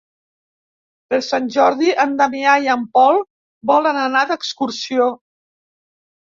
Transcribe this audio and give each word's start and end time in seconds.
Per 1.11 1.17
Sant 1.27 1.49
Jordi 1.55 1.93
en 2.03 2.15
Damià 2.21 2.55
i 2.63 2.71
en 2.77 2.87
Pol 2.97 3.21
volen 3.73 4.01
anar 4.07 4.25
d'excursió. 4.33 5.11